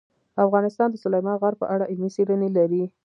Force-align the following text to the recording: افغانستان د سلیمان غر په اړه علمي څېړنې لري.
افغانستان 0.45 0.87
د 0.91 0.95
سلیمان 1.03 1.35
غر 1.41 1.53
په 1.61 1.65
اړه 1.73 1.89
علمي 1.91 2.09
څېړنې 2.15 2.49
لري. 2.57 2.83